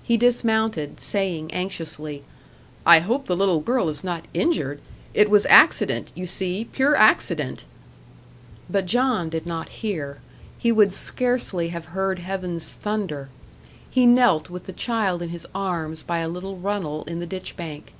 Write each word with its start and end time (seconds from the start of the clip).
He 0.00 0.16
dismounted, 0.16 1.00
saying, 1.00 1.52
anxiously, 1.52 2.22
"I 2.86 3.00
hope 3.00 3.26
the 3.26 3.34
little 3.34 3.58
girl 3.58 3.88
is 3.88 4.04
not 4.04 4.26
injured? 4.32 4.80
It 5.12 5.28
was 5.28 5.44
accident 5.46 6.12
you 6.14 6.24
see 6.24 6.68
pure 6.70 6.94
accident." 6.94 7.64
But 8.70 8.86
John 8.86 9.28
did 9.28 9.44
not 9.44 9.68
hear; 9.82 10.20
he 10.56 10.70
would 10.70 10.92
scarcely 10.92 11.70
have 11.70 11.86
heard 11.86 12.20
heaven's 12.20 12.68
thunder. 12.70 13.28
He 13.90 14.06
knelt 14.06 14.48
with 14.48 14.66
the 14.66 14.72
child 14.72 15.20
in 15.20 15.30
his 15.30 15.48
arms 15.52 16.04
by 16.04 16.18
a 16.20 16.28
little 16.28 16.56
runnel 16.58 17.02
in 17.08 17.18
the 17.18 17.26
ditch 17.26 17.56
bank. 17.56 17.92